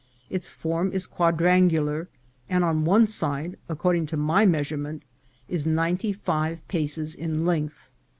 [0.31, 2.07] Its form is quadrangular,
[2.49, 5.03] and one side, according to my measurement,
[5.47, 7.91] is ninety five paces in length.